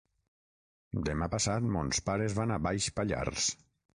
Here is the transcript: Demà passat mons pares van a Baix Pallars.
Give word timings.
Demà 1.09 1.27
passat 1.33 1.67
mons 1.77 2.01
pares 2.09 2.37
van 2.41 2.53
a 2.55 2.59
Baix 2.69 2.91
Pallars. 3.01 3.47